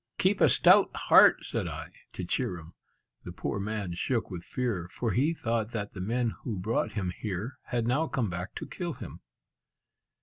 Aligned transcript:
"Keep 0.17 0.41
a 0.41 0.49
stout 0.49 0.89
heart," 0.95 1.45
said 1.45 1.67
I, 1.67 1.91
to 2.13 2.23
cheer 2.25 2.57
him. 2.57 2.73
The 3.23 3.31
poor 3.31 3.59
man 3.59 3.93
shook 3.93 4.31
with 4.31 4.43
fear; 4.43 4.89
for 4.91 5.11
he 5.11 5.31
thought 5.35 5.73
that 5.73 5.93
the 5.93 6.01
men 6.01 6.31
who 6.43 6.57
brought 6.57 6.93
him 6.93 7.13
here, 7.15 7.59
had 7.65 7.85
now 7.85 8.07
come 8.07 8.27
back 8.27 8.55
to 8.55 8.65
kill 8.65 8.93
him. 8.93 9.21